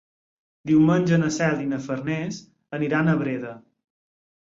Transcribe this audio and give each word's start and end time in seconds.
Diumenge 0.71 1.19
na 1.25 1.29
Cel 1.37 1.63
i 1.65 1.69
na 1.75 1.81
Farners 1.91 2.43
aniran 2.81 3.15
a 3.15 3.19
Breda. 3.25 3.57